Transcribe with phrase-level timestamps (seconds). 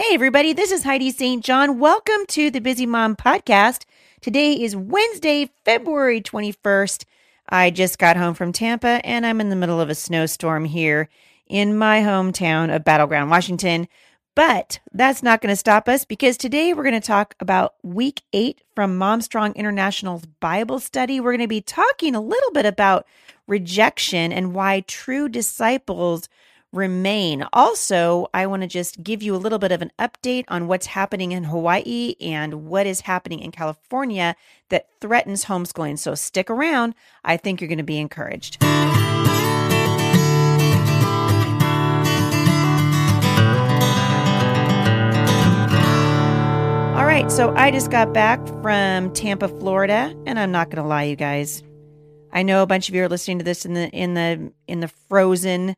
[0.00, 1.44] Hey, everybody, this is Heidi St.
[1.44, 1.80] John.
[1.80, 3.84] Welcome to the Busy Mom Podcast.
[4.20, 7.04] Today is Wednesday, February 21st.
[7.48, 11.08] I just got home from Tampa and I'm in the middle of a snowstorm here
[11.48, 13.88] in my hometown of Battle Ground, Washington.
[14.36, 18.22] But that's not going to stop us because today we're going to talk about week
[18.32, 21.18] eight from Mom Strong International's Bible study.
[21.18, 23.04] We're going to be talking a little bit about
[23.48, 26.28] rejection and why true disciples
[26.72, 27.46] remain.
[27.52, 30.86] Also, I want to just give you a little bit of an update on what's
[30.86, 34.36] happening in Hawaii and what is happening in California
[34.68, 35.98] that threatens homeschooling.
[35.98, 36.94] So stick around.
[37.24, 38.62] I think you're going to be encouraged.
[46.98, 50.88] All right, so I just got back from Tampa, Florida, and I'm not going to
[50.88, 51.62] lie you guys.
[52.32, 54.80] I know a bunch of you are listening to this in the in the in
[54.80, 55.74] the frozen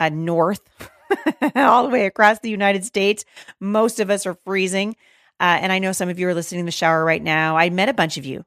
[0.00, 0.62] uh, north,
[1.54, 3.24] all the way across the United States.
[3.60, 4.96] Most of us are freezing.
[5.38, 7.56] Uh, and I know some of you are listening in the shower right now.
[7.56, 8.44] I met a bunch of you.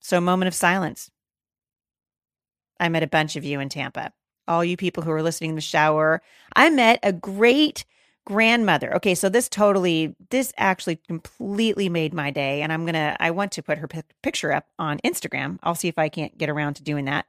[0.00, 1.10] So, a moment of silence.
[2.78, 4.12] I met a bunch of you in Tampa.
[4.46, 6.22] All you people who are listening in the shower.
[6.54, 7.84] I met a great
[8.24, 8.94] grandmother.
[8.96, 12.62] Okay, so this totally, this actually completely made my day.
[12.62, 15.58] And I'm going to, I want to put her p- picture up on Instagram.
[15.62, 17.26] I'll see if I can't get around to doing that.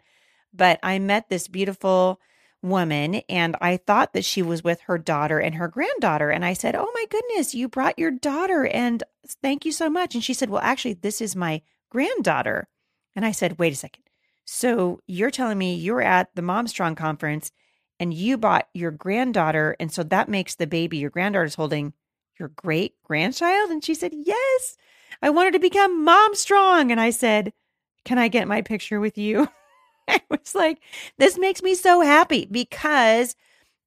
[0.54, 2.20] But I met this beautiful
[2.64, 6.30] woman and I thought that she was with her daughter and her granddaughter.
[6.30, 9.04] And I said, Oh my goodness, you brought your daughter and
[9.42, 10.16] thank you so much.
[10.16, 12.68] And she said, Well, actually, this is my granddaughter.
[13.16, 14.04] And I said, Wait a second.
[14.46, 17.52] So you're telling me you're at the Mom Strong conference
[18.00, 19.76] and you bought your granddaughter.
[19.80, 21.94] And so that makes the baby your granddaughter's holding
[22.40, 23.72] your great grandchild?
[23.72, 24.78] And she said, Yes,
[25.22, 26.92] I wanted to become Mom Strong.
[26.92, 27.54] And I said,
[28.06, 29.48] Can I get my picture with you?
[30.10, 30.80] I was like,
[31.18, 33.36] this makes me so happy because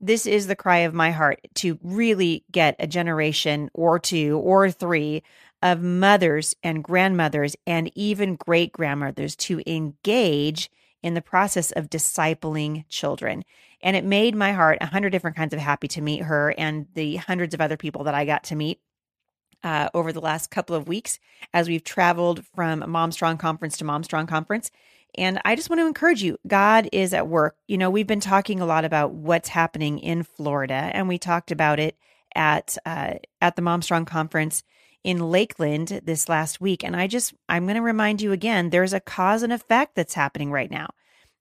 [0.01, 4.71] this is the cry of my heart to really get a generation or two or
[4.71, 5.23] three
[5.63, 10.71] of mothers and grandmothers and even great grandmothers to engage
[11.03, 13.45] in the process of discipling children.
[13.83, 16.87] And it made my heart a hundred different kinds of happy to meet her and
[16.95, 18.81] the hundreds of other people that I got to meet
[19.63, 21.19] uh, over the last couple of weeks
[21.53, 24.71] as we've traveled from Mom Strong Conference to Mom Strong Conference.
[25.17, 27.57] And I just want to encourage you God is at work.
[27.67, 31.51] You know, we've been talking a lot about what's happening in Florida, and we talked
[31.51, 31.97] about it
[32.35, 34.63] at uh, at the Momstrong conference
[35.03, 36.85] in Lakeland this last week.
[36.85, 40.15] And I just I'm going to remind you again, there's a cause and effect that's
[40.15, 40.91] happening right now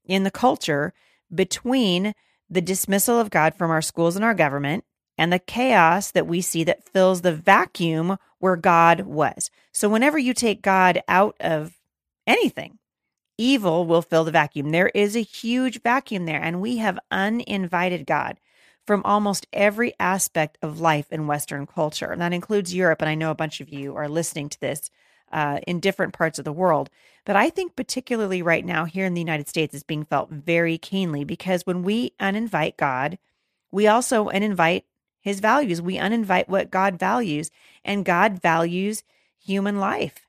[0.05, 0.93] in the culture
[1.33, 2.13] between
[2.49, 4.83] the dismissal of God from our schools and our government
[5.17, 9.51] and the chaos that we see that fills the vacuum where God was.
[9.71, 11.73] So whenever you take God out of
[12.25, 12.78] anything,
[13.39, 14.71] evil will fill the vacuum.
[14.71, 18.37] There is a huge vacuum there, and we have uninvited God
[18.85, 22.11] from almost every aspect of life in Western culture.
[22.11, 23.01] And that includes Europe.
[23.01, 24.89] And I know a bunch of you are listening to this
[25.31, 26.89] uh, in different parts of the world.
[27.25, 30.77] But I think, particularly right now here in the United States, is being felt very
[30.77, 33.19] keenly because when we uninvite God,
[33.71, 34.83] we also uninvite
[35.21, 35.81] his values.
[35.81, 37.51] We uninvite what God values,
[37.85, 39.03] and God values
[39.37, 40.25] human life.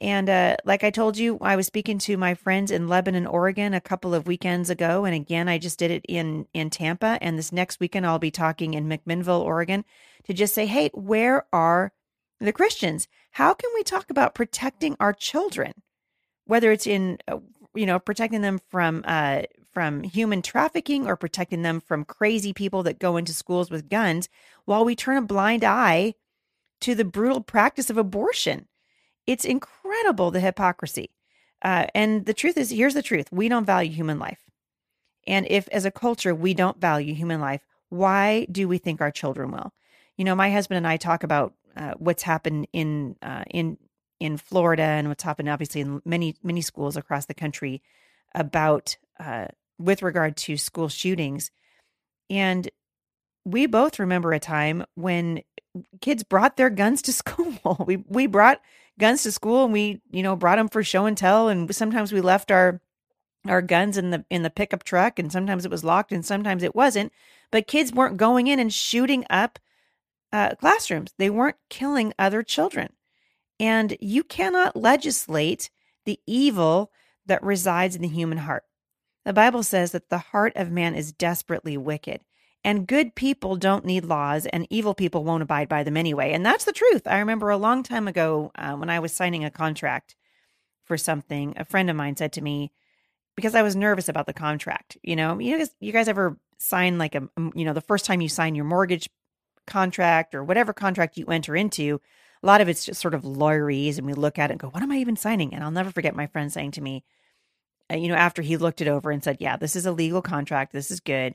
[0.00, 3.74] And uh, like I told you, I was speaking to my friends in Lebanon, Oregon,
[3.74, 7.18] a couple of weekends ago, and again, I just did it in in Tampa.
[7.20, 9.84] And this next weekend, I'll be talking in McMinnville, Oregon,
[10.24, 11.92] to just say, hey, where are
[12.40, 13.08] the Christians?
[13.32, 15.74] How can we talk about protecting our children,
[16.46, 17.38] whether it's in uh,
[17.74, 19.42] you know protecting them from uh,
[19.74, 24.30] from human trafficking or protecting them from crazy people that go into schools with guns,
[24.64, 26.14] while we turn a blind eye
[26.80, 28.66] to the brutal practice of abortion?
[29.30, 31.10] It's incredible the hypocrisy.
[31.62, 34.42] Uh, and the truth is, here's the truth we don't value human life.
[35.24, 39.12] And if as a culture we don't value human life, why do we think our
[39.12, 39.72] children will?
[40.16, 43.78] You know, my husband and I talk about uh, what's happened in uh, in
[44.18, 47.82] in Florida and what's happened obviously in many many schools across the country
[48.34, 49.46] about uh,
[49.78, 51.52] with regard to school shootings.
[52.28, 52.68] And
[53.44, 55.42] we both remember a time when
[56.00, 57.84] kids brought their guns to school.
[57.86, 58.60] we we brought
[59.00, 61.48] guns to school and we, you know, brought them for show and tell.
[61.48, 62.80] And sometimes we left our
[63.48, 66.62] our guns in the in the pickup truck and sometimes it was locked and sometimes
[66.62, 67.12] it wasn't.
[67.50, 69.58] But kids weren't going in and shooting up
[70.32, 71.12] uh, classrooms.
[71.18, 72.92] They weren't killing other children.
[73.58, 75.70] And you cannot legislate
[76.04, 76.92] the evil
[77.26, 78.64] that resides in the human heart.
[79.24, 82.20] The Bible says that the heart of man is desperately wicked.
[82.62, 86.32] And good people don't need laws, and evil people won't abide by them anyway.
[86.32, 87.06] And that's the truth.
[87.06, 90.14] I remember a long time ago uh, when I was signing a contract
[90.84, 92.70] for something, a friend of mine said to me,
[93.36, 96.98] because I was nervous about the contract, you know, you guys, you guys ever sign
[96.98, 99.08] like a, you know, the first time you sign your mortgage
[99.66, 102.00] contract or whatever contract you enter into,
[102.42, 103.96] a lot of it's just sort of lawyerese.
[103.96, 105.54] And we look at it and go, what am I even signing?
[105.54, 107.04] And I'll never forget my friend saying to me,
[107.90, 110.20] uh, you know, after he looked it over and said, yeah, this is a legal
[110.20, 110.72] contract.
[110.72, 111.34] This is good.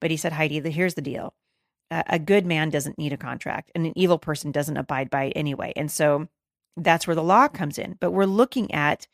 [0.00, 1.34] But he said, Heidi, here's the deal.
[1.90, 5.34] a good man doesn't need a contract and an evil person doesn't abide by it
[5.36, 5.72] anyway.
[5.76, 6.28] And so
[6.76, 7.96] that's where the law comes in.
[8.00, 9.06] But we're looking at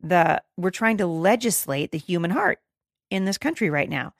[0.00, 2.60] the, we're trying to legislate the human heart
[3.10, 4.14] in this country right now.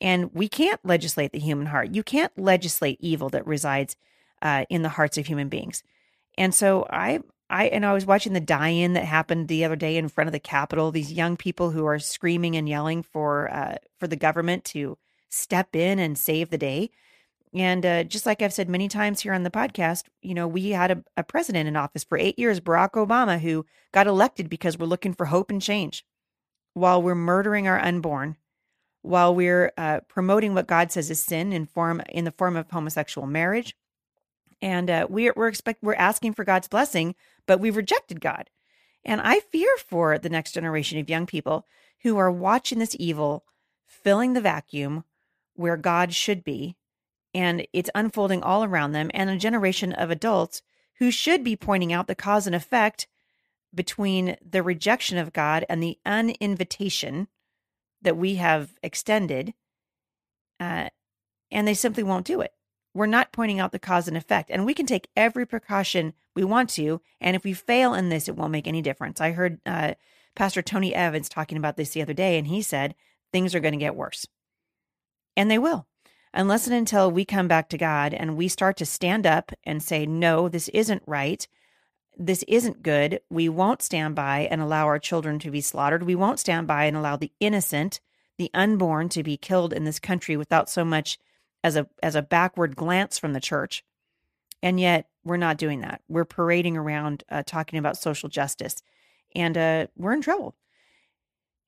[0.00, 1.94] And we can't legislate the human heart.
[1.94, 3.96] You can't legislate evil that resides
[4.42, 5.82] uh, in the hearts of human beings.
[6.36, 9.96] And so I, I, and I was watching the die-in that happened the other day
[9.96, 10.90] in front of the Capitol.
[10.90, 14.98] These young people who are screaming and yelling for, uh, for the government to
[15.34, 16.90] step in and save the day.
[17.52, 20.70] And uh, just like I've said many times here on the podcast, you know, we
[20.70, 24.76] had a, a president in office for eight years, Barack Obama, who got elected because
[24.76, 26.04] we're looking for hope and change
[26.72, 28.36] while we're murdering our unborn
[29.04, 32.70] while we're uh, promoting what God says is sin in form in the form of
[32.70, 33.76] homosexual marriage,
[34.62, 37.14] and uh, we're we're expect we're asking for God's blessing,
[37.46, 38.48] but we've rejected God,
[39.04, 41.66] and I fear for the next generation of young people
[42.02, 43.44] who are watching this evil
[43.86, 45.04] filling the vacuum
[45.54, 46.76] where God should be,
[47.32, 50.62] and it's unfolding all around them, and a generation of adults
[50.98, 53.06] who should be pointing out the cause and effect
[53.74, 57.28] between the rejection of God and the uninvitation
[58.02, 59.54] that we have extended,
[60.60, 60.88] uh,
[61.50, 62.52] and they simply won't do it.
[62.94, 66.44] We're not pointing out the cause and effect, and we can take every precaution we
[66.44, 67.00] want to.
[67.20, 69.20] And if we fail in this, it won't make any difference.
[69.20, 69.94] I heard uh,
[70.36, 72.94] Pastor Tony Evans talking about this the other day, and he said
[73.32, 74.28] things are going to get worse,
[75.36, 75.86] and they will
[76.32, 79.80] unless and until we come back to God and we start to stand up and
[79.80, 81.46] say, no, this isn't right
[82.16, 83.20] this isn't good.
[83.30, 86.02] We won't stand by and allow our children to be slaughtered.
[86.02, 88.00] We won't stand by and allow the innocent,
[88.38, 91.18] the unborn to be killed in this country without so much
[91.62, 93.84] as a as a backward glance from the church.
[94.62, 96.02] And yet we're not doing that.
[96.08, 98.76] We're parading around uh, talking about social justice,
[99.34, 100.54] and uh, we're in trouble.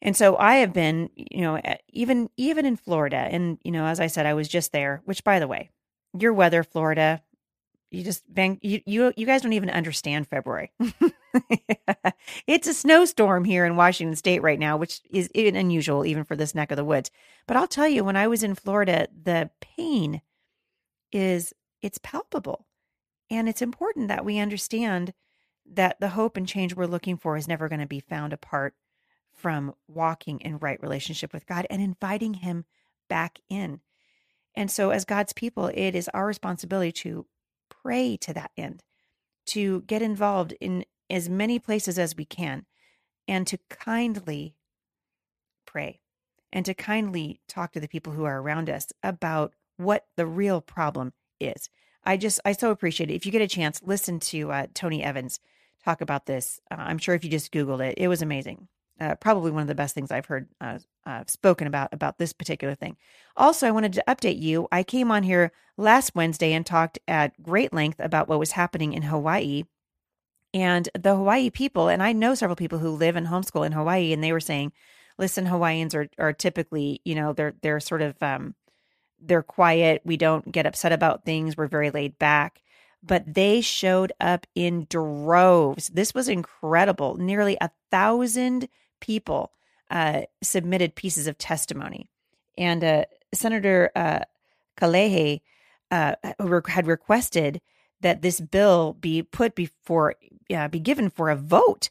[0.06, 3.98] And so I have been, you know, even even in Florida, and you know, as
[3.98, 5.02] I said, I was just there.
[5.04, 5.70] Which, by the way,
[6.16, 7.22] your weather, Florida,
[7.90, 10.70] you just bang you you you guys don't even understand February.
[12.46, 16.54] it's a snowstorm here in Washington state right now, which is unusual even for this
[16.54, 17.10] neck of the woods.
[17.48, 20.22] But I'll tell you when I was in Florida, the pain
[21.10, 21.52] is
[21.82, 22.68] it's palpable.
[23.28, 25.14] And it's important that we understand
[25.68, 28.74] that the hope and change we're looking for is never going to be found apart
[29.36, 32.64] from walking in right relationship with God and inviting him
[33.08, 33.80] back in.
[34.54, 37.26] And so as God's people, it is our responsibility to
[37.68, 38.82] pray to that end,
[39.46, 42.64] to get involved in as many places as we can,
[43.28, 44.56] and to kindly
[45.66, 46.00] pray
[46.52, 50.60] and to kindly talk to the people who are around us about what the real
[50.60, 51.68] problem is.
[52.04, 53.14] I just, I so appreciate it.
[53.14, 55.38] If you get a chance, listen to uh, Tony Evans
[55.84, 56.60] talk about this.
[56.70, 58.68] Uh, I'm sure if you just Googled it, it was amazing
[59.00, 62.32] uh, probably one of the best things I've heard uh, uh, spoken about about this
[62.32, 62.96] particular thing.
[63.36, 64.68] Also, I wanted to update you.
[64.72, 68.92] I came on here last Wednesday and talked at great length about what was happening
[68.92, 69.64] in Hawaii
[70.54, 71.88] and the Hawaii people.
[71.88, 74.72] And I know several people who live and homeschool in Hawaii, and they were saying,
[75.18, 78.54] "Listen, Hawaiians are are typically, you know, they're they're sort of um,
[79.20, 80.02] they're quiet.
[80.04, 81.56] We don't get upset about things.
[81.56, 82.62] We're very laid back."
[83.02, 85.88] but they showed up in droves.
[85.88, 87.16] This was incredible.
[87.16, 88.68] Nearly a thousand
[89.00, 89.52] people
[89.90, 92.08] uh, submitted pieces of testimony.
[92.58, 94.20] And uh, Senator uh,
[94.78, 95.40] Kahele
[95.90, 96.14] uh,
[96.66, 97.60] had requested
[98.00, 100.14] that this bill be put before,
[100.70, 101.90] be given for a vote.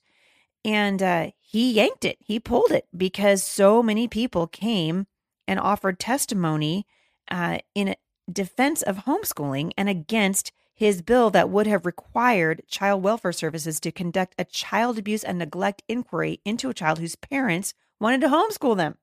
[0.63, 5.07] And uh, he yanked it, he pulled it because so many people came
[5.47, 6.85] and offered testimony
[7.29, 7.95] uh, in
[8.31, 13.91] defense of homeschooling and against his bill that would have required child welfare services to
[13.91, 18.75] conduct a child abuse and neglect inquiry into a child whose parents wanted to homeschool
[18.75, 18.97] them.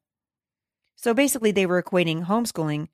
[0.95, 2.89] So basically, they were equating homeschooling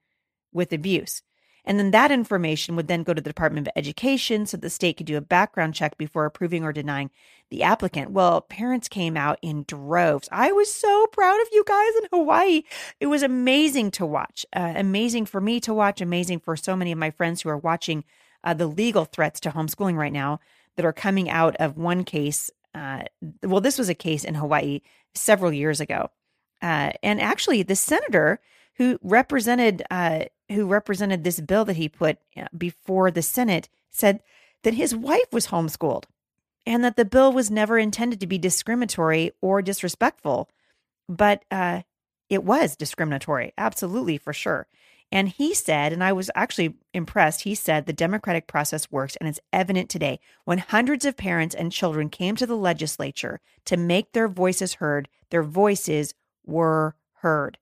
[0.52, 1.22] with abuse.
[1.64, 4.96] And then that information would then go to the Department of Education so the state
[4.96, 7.10] could do a background check before approving or denying
[7.50, 8.12] the applicant.
[8.12, 10.30] Well, parents came out in droves.
[10.32, 12.62] I was so proud of you guys in Hawaii.
[13.00, 16.90] It was amazing to watch, uh, amazing for me to watch, amazing for so many
[16.90, 18.04] of my friends who are watching
[18.44, 20.40] uh, the legal threats to homeschooling right now
[20.76, 22.50] that are coming out of one case.
[22.74, 23.02] Uh,
[23.42, 24.80] well, this was a case in Hawaii
[25.14, 26.10] several years ago,
[26.62, 28.40] uh, and actually, the senator
[28.74, 34.20] who represented uh, who represented this bill that he put uh, before the Senate said
[34.62, 36.04] that his wife was homeschooled
[36.66, 40.48] and that the bill was never intended to be discriminatory or disrespectful,
[41.08, 41.82] but uh,
[42.28, 44.66] it was discriminatory, absolutely for sure.
[45.10, 49.28] And he said, and I was actually impressed, he said the democratic process works and
[49.28, 54.12] it's evident today when hundreds of parents and children came to the legislature to make
[54.12, 57.58] their voices heard, their voices were heard.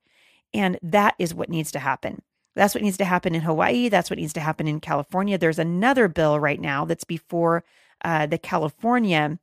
[0.52, 2.22] And that is what needs to happen.
[2.56, 3.88] That's what needs to happen in Hawaii.
[3.90, 5.36] That's what needs to happen in California.
[5.36, 7.62] There's another bill right now that's before
[8.02, 9.38] uh, the California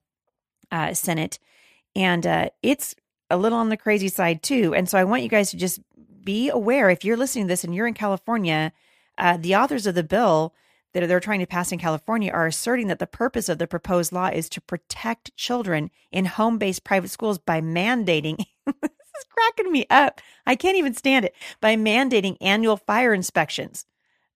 [0.72, 1.38] uh, Senate,
[1.96, 2.96] and uh, it's
[3.30, 4.74] a little on the crazy side too.
[4.74, 5.80] And so I want you guys to just
[6.24, 8.72] be aware if you're listening to this and you're in California,
[9.18, 10.54] uh, the authors of the bill
[10.94, 14.12] that they're trying to pass in California are asserting that the purpose of the proposed
[14.12, 18.38] law is to protect children in home based private schools by mandating.
[18.66, 20.22] this is cracking me up.
[20.46, 21.36] I can't even stand it.
[21.62, 23.86] By mandating annual fire inspections.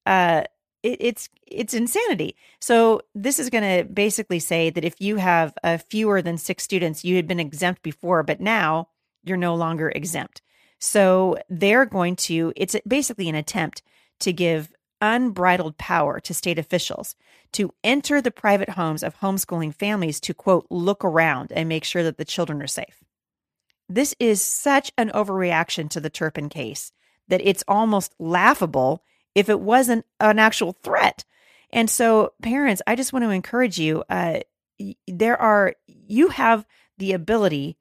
[0.05, 0.43] Uh,
[0.83, 2.35] it, it's it's insanity.
[2.59, 6.63] So this is going to basically say that if you have uh, fewer than six
[6.63, 8.89] students, you had been exempt before, but now
[9.23, 10.41] you're no longer exempt.
[10.79, 12.53] So they're going to.
[12.55, 13.81] It's basically an attempt
[14.19, 17.15] to give unbridled power to state officials
[17.53, 22.03] to enter the private homes of homeschooling families to quote look around and make sure
[22.03, 23.03] that the children are safe.
[23.89, 26.91] This is such an overreaction to the Turpin case
[27.29, 29.03] that it's almost laughable
[29.35, 31.23] if it wasn't an actual threat.
[31.71, 34.03] And so, parents, I just want to encourage you.
[34.09, 34.39] Uh,
[35.07, 36.65] there are you have
[36.97, 37.77] the ability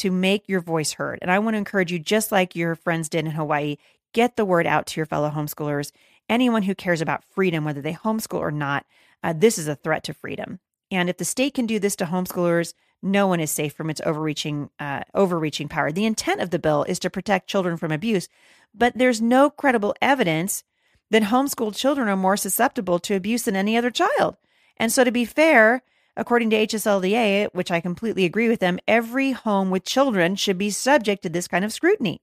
[0.00, 3.08] to make your voice heard, and I want to encourage you, just like your friends
[3.08, 3.76] did in Hawaii,
[4.12, 5.92] get the word out to your fellow homeschoolers.
[6.28, 8.84] Anyone who cares about freedom, whether they homeschool or not,
[9.22, 10.60] uh, this is a threat to freedom.
[10.90, 14.00] And if the state can do this to homeschoolers, no one is safe from its
[14.04, 15.90] overreaching uh, overreaching power.
[15.90, 18.28] The intent of the bill is to protect children from abuse,
[18.74, 20.64] but there's no credible evidence
[21.10, 24.36] then homeschooled children are more susceptible to abuse than any other child.
[24.76, 25.82] And so, to be fair,
[26.16, 30.70] according to HSLDA, which I completely agree with them, every home with children should be
[30.70, 32.20] subject to this kind of scrutiny.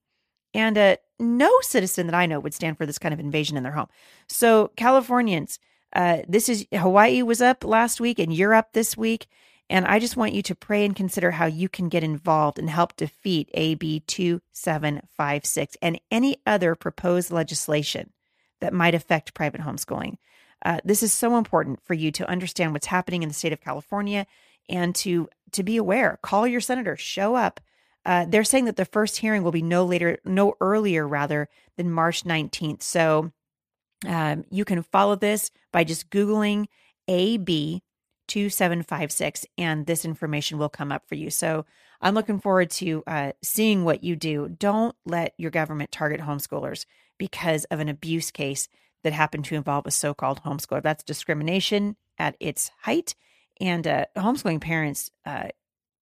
[0.54, 3.64] And uh, no citizen that I know would stand for this kind of invasion in
[3.64, 3.88] their home.
[4.28, 5.60] So, Californians,
[5.94, 9.28] uh, this is Hawaii was up last week and you're up this week.
[9.70, 12.70] And I just want you to pray and consider how you can get involved and
[12.70, 18.14] help defeat AB 2756 and any other proposed legislation
[18.62, 20.18] that might affect private homeschooling.
[20.64, 23.62] Uh, this is so important for you to understand what's happening in the state of
[23.62, 24.26] California
[24.70, 26.20] and to to be aware.
[26.22, 27.60] Call your senator, show up.
[28.06, 31.92] Uh, they're saying that the first hearing will be no later, no earlier rather than
[31.92, 32.82] March 19th.
[32.82, 33.32] So
[34.08, 36.68] um, you can follow this by just Googling
[37.08, 37.82] AB
[38.28, 41.30] 2756, and this information will come up for you.
[41.30, 41.66] So
[42.02, 44.50] I'm looking forward to uh, seeing what you do.
[44.50, 46.86] Don't let your government target homeschoolers
[47.18, 48.70] because of an abuse case
[49.04, 50.82] that happened to involve a so called homeschooler.
[50.84, 53.16] That's discrimination at its height.
[53.60, 55.50] And uh, homeschooling parents uh,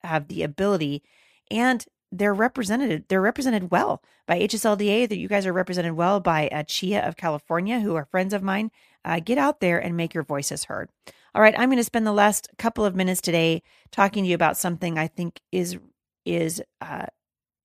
[0.04, 1.04] have the ability
[1.52, 6.48] and they're represented they're represented well by HSLDA that you guys are represented well by
[6.50, 8.72] uh, CHEA of California who are friends of mine
[9.04, 10.90] uh, get out there and make your voices heard
[11.34, 14.36] all right I'm going to spend the last couple of minutes today talking to you
[14.36, 15.78] about something I think is
[16.26, 17.08] is uh,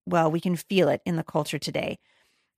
[0.07, 1.99] well we can feel it in the culture today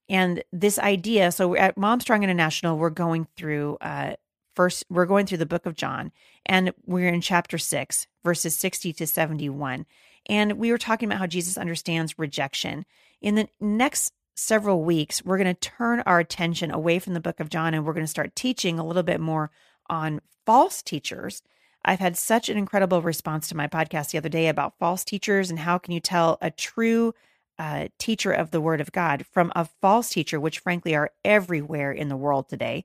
[0.08, 4.14] and this idea so at mom strong international we're going through uh
[4.54, 6.12] first we're going through the book of john
[6.46, 9.86] and we're in chapter 6 verses 60 to 71
[10.26, 12.84] and we were talking about how jesus understands rejection.
[13.20, 17.40] In the next several weeks we're going to turn our attention away from the book
[17.40, 19.50] of john and we're going to start teaching a little bit more
[19.88, 21.42] on false teachers.
[21.84, 25.50] I've had such an incredible response to my podcast the other day about false teachers
[25.50, 27.14] and how can you tell a true
[27.62, 31.92] uh, teacher of the Word of God from a false teacher, which frankly are everywhere
[31.92, 32.84] in the world today.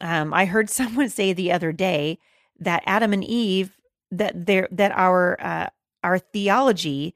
[0.00, 2.18] Um, I heard someone say the other day
[2.58, 3.76] that Adam and Eve
[4.10, 5.68] that there that our uh,
[6.02, 7.14] our theology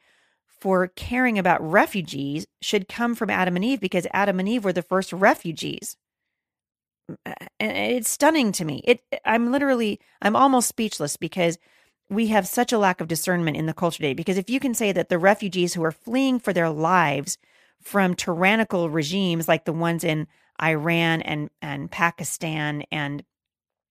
[0.61, 4.73] for caring about refugees should come from Adam and Eve because Adam and Eve were
[4.73, 5.97] the first refugees.
[7.25, 8.83] And it's stunning to me.
[8.85, 11.57] It I'm literally I'm almost speechless because
[12.11, 14.75] we have such a lack of discernment in the culture today because if you can
[14.75, 17.39] say that the refugees who are fleeing for their lives
[17.81, 20.27] from tyrannical regimes like the ones in
[20.63, 23.25] Iran and and Pakistan and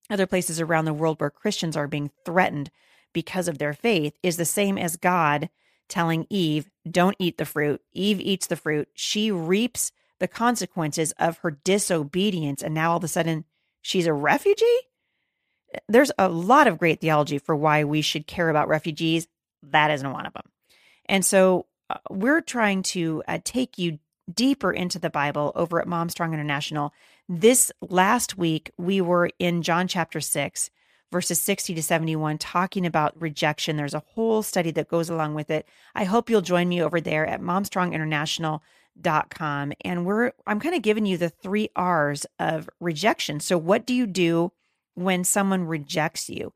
[0.09, 2.69] other places around the world where Christians are being threatened
[3.13, 5.49] because of their faith is the same as God
[5.87, 7.81] telling Eve, don't eat the fruit.
[7.93, 8.89] Eve eats the fruit.
[8.93, 13.45] She reaps the consequences of her disobedience and now all of a sudden
[13.81, 14.79] she's a refugee?
[15.87, 19.27] There's a lot of great theology for why we should care about refugees.
[19.63, 20.49] That isn't one of them.
[21.05, 23.99] And so uh, we're trying to uh, take you
[24.33, 26.93] deeper into the Bible over at Mom Strong International.
[27.27, 30.69] This last week, we were in John chapter 6,
[31.11, 33.75] verses 60 to 71, talking about rejection.
[33.75, 35.67] There's a whole study that goes along with it.
[35.95, 39.73] I hope you'll join me over there at momstronginternational.com.
[39.81, 43.39] And we're I'm kind of giving you the three R's of rejection.
[43.39, 44.51] So what do you do
[44.95, 46.53] when someone rejects you?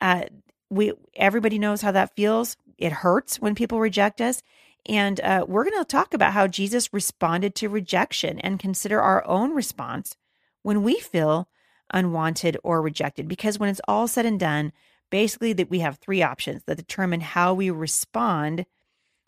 [0.00, 0.24] Uh,
[0.70, 2.56] we everybody knows how that feels.
[2.78, 4.42] It hurts when people reject us.
[4.88, 9.26] And uh, we're going to talk about how Jesus responded to rejection and consider our
[9.26, 10.16] own response
[10.62, 11.48] when we feel
[11.92, 13.26] unwanted or rejected.
[13.26, 14.72] Because when it's all said and done,
[15.10, 18.66] basically that we have three options that determine how we respond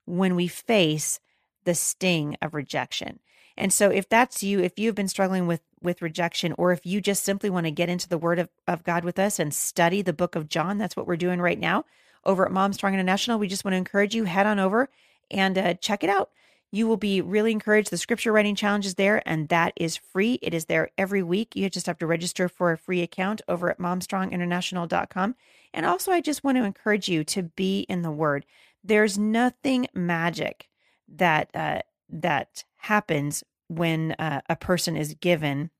[0.04, 1.20] when we face
[1.64, 3.18] the sting of rejection.
[3.56, 7.00] And so if that's you, if you've been struggling with with rejection, or if you
[7.00, 10.02] just simply want to get into the word of, of God with us and study
[10.02, 11.84] the book of John, that's what we're doing right now
[12.24, 13.38] over at Mom Strong International.
[13.38, 14.88] We just want to encourage you, head on over
[15.30, 16.30] and uh, check it out.
[16.70, 17.90] You will be really encouraged.
[17.90, 20.38] The scripture writing challenge is there, and that is free.
[20.42, 21.56] It is there every week.
[21.56, 25.34] You just have to register for a free account over at momstronginternational.com.
[25.72, 28.44] And also, I just want to encourage you to be in the Word.
[28.84, 30.68] There's nothing magic
[31.08, 31.80] that uh,
[32.10, 35.70] that happens when uh, a person is given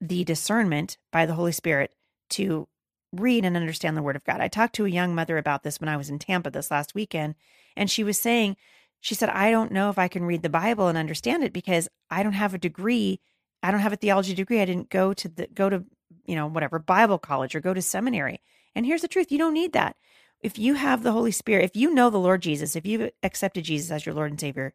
[0.00, 1.94] the discernment by the Holy Spirit
[2.30, 2.68] to
[3.12, 4.40] read and understand the Word of God.
[4.40, 6.94] I talked to a young mother about this when I was in Tampa this last
[6.94, 7.36] weekend,
[7.76, 8.56] and she was saying,
[9.00, 11.88] she said, I don't know if I can read the Bible and understand it because
[12.10, 13.20] I don't have a degree.
[13.62, 14.60] I don't have a theology degree.
[14.60, 15.84] I didn't go to the go to,
[16.24, 18.40] you know, whatever Bible college or go to seminary.
[18.74, 19.96] And here's the truth, you don't need that.
[20.40, 23.64] If you have the Holy Spirit, if you know the Lord Jesus, if you've accepted
[23.64, 24.74] Jesus as your Lord and Savior,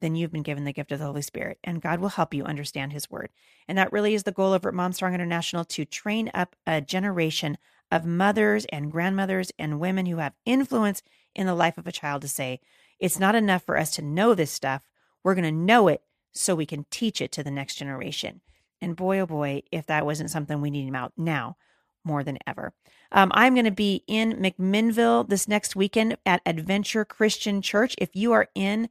[0.00, 2.44] then you've been given the gift of the Holy Spirit, and God will help you
[2.44, 3.30] understand His Word.
[3.66, 6.80] And that really is the goal over at Mom Strong International to train up a
[6.80, 7.58] generation
[7.90, 11.02] of mothers and grandmothers and women who have influence
[11.34, 12.60] in the life of a child to say,
[12.98, 14.82] it's not enough for us to know this stuff.
[15.22, 18.40] We're going to know it so we can teach it to the next generation.
[18.80, 21.56] And boy, oh boy, if that wasn't something we need him out now
[22.04, 22.72] more than ever.
[23.10, 27.94] Um, I'm going to be in McMinnville this next weekend at Adventure Christian Church.
[27.98, 28.88] If you are in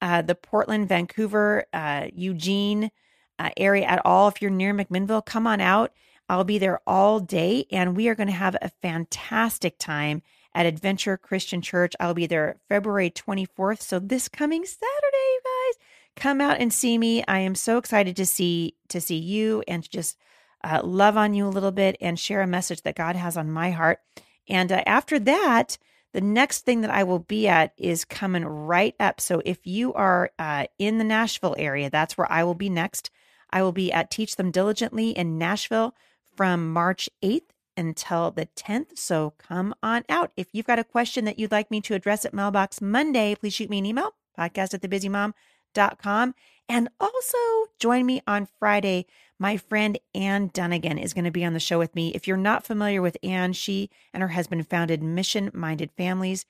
[0.00, 2.90] uh, the Portland, Vancouver, uh, Eugene
[3.38, 5.92] uh, area at all, if you're near McMinnville, come on out.
[6.28, 10.22] I'll be there all day, and we are going to have a fantastic time
[10.54, 11.94] at Adventure Christian Church.
[11.98, 13.80] I'll be there February 24th.
[13.80, 15.84] So this coming Saturday, you guys,
[16.16, 17.24] come out and see me.
[17.26, 20.18] I am so excited to see to see you and to just
[20.64, 23.50] uh, love on you a little bit and share a message that God has on
[23.50, 24.00] my heart.
[24.48, 25.78] And uh, after that,
[26.18, 29.20] the next thing that I will be at is coming right up.
[29.20, 33.10] So if you are uh, in the Nashville area, that's where I will be next.
[33.50, 35.94] I will be at Teach Them Diligently in Nashville
[36.34, 38.98] from March 8th until the 10th.
[38.98, 40.32] So come on out.
[40.36, 43.54] If you've got a question that you'd like me to address at Mailbox Monday, please
[43.54, 46.34] shoot me an email, podcast at thebusymom.com.
[46.68, 47.38] And also
[47.78, 49.06] join me on Friday.
[49.38, 52.08] My friend Ann Dunagan is going to be on the show with me.
[52.14, 56.44] If you're not familiar with Ann, she and her husband founded Mission Minded Families,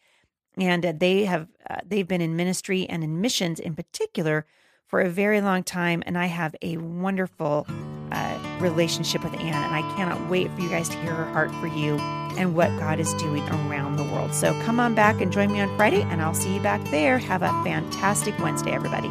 [0.56, 4.46] and they have uh, they've been in ministry and in missions in particular
[4.86, 6.02] for a very long time.
[6.06, 7.66] And I have a wonderful
[8.10, 11.54] uh, relationship with Ann, and I cannot wait for you guys to hear her heart
[11.56, 11.98] for you
[12.38, 14.32] and what God is doing around the world.
[14.32, 17.18] So come on back and join me on Friday, and I'll see you back there.
[17.18, 19.10] Have a fantastic Wednesday, everybody.